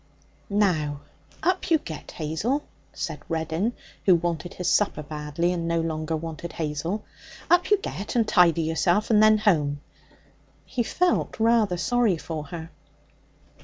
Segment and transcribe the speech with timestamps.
[0.49, 1.01] 'Now,
[1.43, 3.73] up you get, Hazel!' said Reddin,
[4.05, 7.05] who wanted his supper badly, and no longer wanted Hazel.
[7.51, 9.79] 'Up you get and tidy yourself, and then home.'
[10.65, 12.71] He felt rather sorry for her.